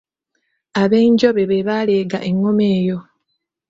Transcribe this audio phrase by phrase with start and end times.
[0.81, 2.97] Abenjobe be baleega engoma eyo.